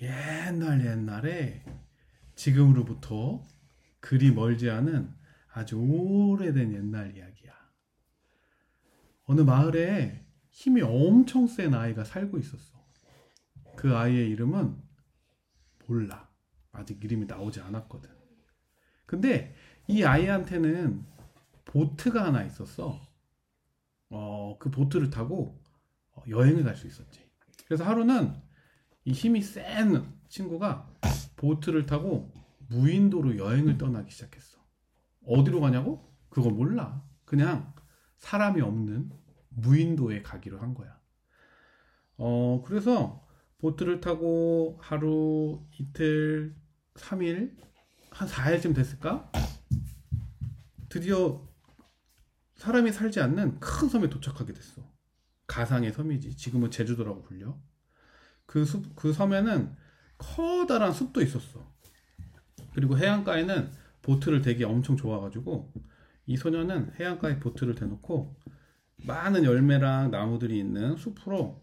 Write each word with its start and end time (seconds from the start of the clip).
옛날 0.00 0.84
옛날에 0.84 1.64
지금으로부터 2.34 3.42
그리 4.00 4.32
멀지 4.32 4.68
않은 4.70 5.14
아주 5.52 5.78
오래된 5.78 6.72
옛날 6.74 7.16
이야기야. 7.16 7.52
어느 9.24 9.40
마을에 9.40 10.26
힘이 10.50 10.82
엄청 10.82 11.46
센 11.46 11.74
아이가 11.74 12.04
살고 12.04 12.38
있었어. 12.38 12.74
그 13.76 13.96
아이의 13.96 14.30
이름은 14.30 14.76
몰라. 15.86 16.28
아직 16.72 17.02
이름이 17.02 17.26
나오지 17.26 17.60
않았거든. 17.60 18.10
근데 19.06 19.54
이 19.86 20.02
아이한테는 20.02 21.04
보트가 21.64 22.24
하나 22.24 22.42
있었어. 22.42 23.00
어, 24.10 24.58
그 24.58 24.70
보트를 24.70 25.10
타고 25.10 25.60
어, 26.12 26.22
여행을 26.28 26.64
갈 26.64 26.76
수 26.76 26.86
있었지. 26.86 27.20
그래서 27.66 27.84
하루는 27.84 28.34
이 29.04 29.12
힘이 29.12 29.42
센 29.42 30.06
친구가 30.28 30.90
보트를 31.36 31.86
타고 31.86 32.32
무인도로 32.68 33.38
여행을 33.38 33.78
떠나기 33.78 34.10
시작했어. 34.10 34.58
어디로 35.26 35.60
가냐고? 35.60 36.12
그거 36.28 36.50
몰라. 36.50 37.02
그냥 37.24 37.72
사람이 38.16 38.60
없는 38.60 39.10
무인도에 39.50 40.22
가기로 40.22 40.60
한 40.60 40.74
거야. 40.74 40.98
어, 42.16 42.62
그래서 42.66 43.26
보트를 43.58 44.00
타고 44.00 44.78
하루, 44.80 45.64
이틀, 45.78 46.54
3일, 46.94 47.56
한 48.10 48.28
4일쯤 48.28 48.74
됐을까? 48.74 49.30
드디어 50.88 51.46
사람이 52.56 52.92
살지 52.92 53.20
않는 53.20 53.58
큰 53.60 53.88
섬에 53.88 54.08
도착하게 54.08 54.52
됐어. 54.52 54.82
가상의 55.46 55.92
섬이지. 55.92 56.36
지금은 56.36 56.70
제주도라고 56.70 57.22
불려. 57.22 57.58
그 58.46 58.64
숲, 58.64 58.94
그 58.94 59.12
섬에는 59.12 59.74
커다란 60.18 60.92
숲도 60.92 61.22
있었어. 61.22 61.66
그리고 62.74 62.98
해안가에는 62.98 63.72
보트를 64.02 64.42
되게 64.42 64.64
엄청 64.64 64.96
좋아가지고 64.96 65.72
이 66.26 66.36
소녀는 66.36 66.92
해안가에 66.98 67.38
보트를 67.40 67.74
대놓고 67.74 68.36
많은 68.96 69.44
열매랑 69.44 70.10
나무들이 70.10 70.58
있는 70.58 70.96
숲으로 70.96 71.62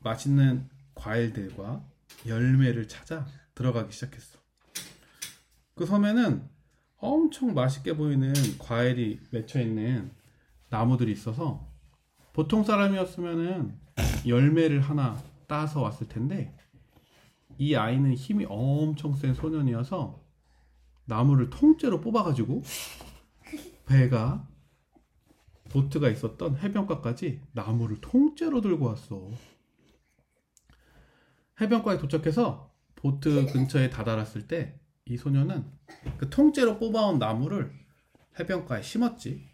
맛있는 0.00 0.68
과일들과 0.94 1.84
열매를 2.26 2.88
찾아 2.88 3.26
들어가기 3.54 3.92
시작했어. 3.92 4.38
그 5.74 5.86
섬에는 5.86 6.48
엄청 6.98 7.54
맛있게 7.54 7.96
보이는 7.96 8.32
과일이 8.58 9.20
맺혀 9.30 9.60
있는 9.60 10.10
나무들이 10.68 11.12
있어서 11.12 11.66
보통 12.32 12.62
사람이었으면은 12.62 13.78
열매를 14.26 14.80
하나 14.80 15.20
따서 15.50 15.82
왔을 15.82 16.06
텐데 16.06 16.56
이 17.58 17.74
아이는 17.74 18.14
힘이 18.14 18.46
엄청 18.48 19.16
센 19.16 19.34
소년이어서 19.34 20.22
나무를 21.06 21.50
통째로 21.50 22.00
뽑아가지고 22.00 22.62
배가 23.86 24.48
보트가 25.70 26.08
있었던 26.08 26.56
해변가까지 26.58 27.40
나무를 27.50 28.00
통째로 28.00 28.60
들고 28.60 28.86
왔어. 28.86 29.28
해변가에 31.60 31.98
도착해서 31.98 32.72
보트 32.94 33.52
근처에 33.52 33.90
다다랐을 33.90 34.46
때 34.46 34.80
이 35.10 35.16
소녀는 35.16 35.64
그 36.18 36.30
통째로 36.30 36.78
뽑아온 36.78 37.18
나무를 37.18 37.72
해변가에 38.38 38.80
심었지. 38.80 39.50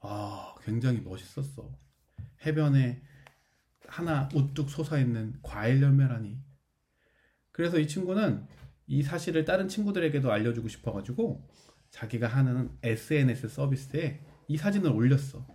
아, 0.00 0.56
굉장히 0.64 1.00
멋있었어. 1.00 1.70
해변에 2.44 3.00
하나 3.90 4.28
우뚝 4.34 4.70
솟아있는 4.70 5.40
과일 5.42 5.82
열매라니. 5.82 6.38
그래서 7.50 7.78
이 7.78 7.88
친구는 7.88 8.46
이 8.86 9.02
사실을 9.02 9.44
다른 9.44 9.68
친구들에게도 9.68 10.30
알려주고 10.32 10.68
싶어가지고 10.68 11.48
자기가 11.90 12.28
하는 12.28 12.70
SNS 12.82 13.48
서비스에 13.48 14.20
이 14.48 14.56
사진을 14.56 14.90
올렸어. 14.90 15.46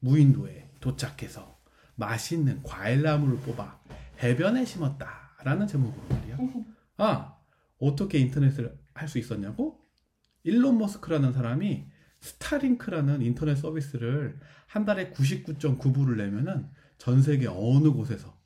무인도에 0.00 0.70
도착해서 0.80 1.60
맛있는 1.96 2.62
과일나무를 2.62 3.38
뽑아 3.40 3.80
해변에 4.22 4.64
심었다. 4.64 5.36
라는 5.44 5.66
제목으로 5.66 6.02
말이야. 6.08 6.38
아, 6.96 7.36
어떻게 7.78 8.18
인터넷을 8.18 8.78
할 8.94 9.08
수 9.08 9.18
있었냐고? 9.18 9.80
일론 10.42 10.78
머스크라는 10.78 11.32
사람이 11.32 11.86
스타링크라는 12.20 13.22
인터넷 13.22 13.56
서비스를 13.56 14.38
한 14.66 14.84
달에 14.84 15.10
99.9불을 15.12 16.16
내면은 16.16 16.68
전 17.00 17.22
세계 17.22 17.46
어느 17.46 17.90
곳에서 17.90 18.38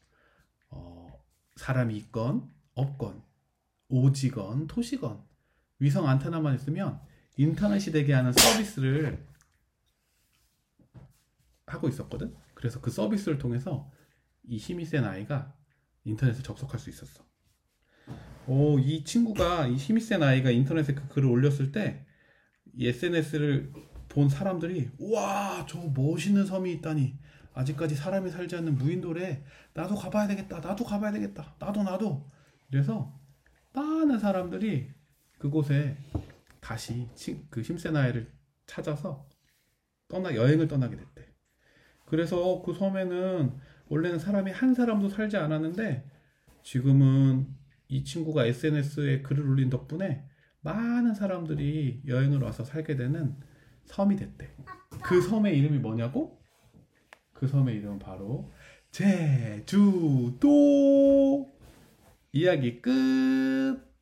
어, 0.70 1.12
사람이 1.56 1.97
있건 1.97 2.48
없건 2.75 3.20
오지건 3.88 4.69
토시건 4.69 5.25
위성 5.81 6.09
안테나만 6.09 6.54
있으면 6.54 7.00
인터넷이 7.37 7.92
되게 7.92 8.12
하는 8.12 8.32
서비스를 8.32 9.26
하고 11.66 11.88
있었거든. 11.88 12.32
그래서 12.54 12.81
그 12.81 12.92
서비스를 12.92 13.38
통해서 13.38 13.91
이 14.44 14.56
힘이 14.56 14.84
센 14.84 15.04
아이가 15.04 15.53
인터넷에 16.04 16.41
접속할 16.41 16.78
수 16.78 16.91
있었어. 16.91 17.25
오, 18.47 18.78
이 18.78 19.03
친구가 19.03 19.66
이 19.66 19.75
힘이 19.75 20.00
센 20.00 20.22
아이가 20.22 20.53
인터넷에 20.53 20.94
그 20.94 21.09
글을 21.09 21.28
올렸을 21.28 21.72
때 21.72 22.06
SNS를 22.78 23.72
본 24.09 24.28
사람들이 24.28 24.91
우와 24.98 25.66
저 25.69 25.78
멋있는 25.92 26.47
섬이 26.47 26.72
있다니 26.75 27.19
아직까지 27.54 27.94
사람이 27.94 28.31
살지 28.31 28.56
않는 28.56 28.76
무인도래. 28.76 29.44
나도 29.72 29.94
가봐야 29.94 30.26
되겠다. 30.28 30.60
나도 30.60 30.84
가봐야 30.84 31.12
되겠다. 31.12 31.54
나도 31.59 31.82
나도. 31.82 32.31
그래서 32.70 33.19
많은 33.72 34.19
사람들이 34.19 34.91
그곳에 35.38 35.97
다시 36.60 37.09
그 37.50 37.62
아이를 37.97 38.32
찾아서 38.66 39.28
떠나 40.09 40.34
여행을 40.34 40.69
떠나게 40.69 40.97
됐대. 40.97 41.28
그래서 42.06 42.62
그 42.62 42.75
섬에는 42.75 43.53
원래는 43.88 44.19
사람이 44.19 44.50
한 44.50 44.75
사람도 44.75 45.09
살지 45.09 45.36
않았는데 45.36 46.10
지금은 46.62 47.47
이 47.88 48.04
친구가 48.04 48.47
SNS에 48.47 49.22
글을 49.22 49.47
올린 49.47 49.71
덕분에 49.71 50.25
많은 50.60 51.15
사람들이 51.15 52.03
여행을 52.06 52.41
와서 52.41 52.65
살게 52.65 52.97
되는 52.97 53.36
섬이 53.84 54.16
됐대. 54.16 54.56
그 55.03 55.21
섬의 55.21 55.59
이름이 55.59 55.78
뭐냐고? 55.78 56.42
그 57.34 57.47
섬의 57.47 57.77
이름은 57.77 57.99
바로 57.99 58.50
제주도. 58.91 60.41
이야기 62.33 62.81
끝. 62.81 63.94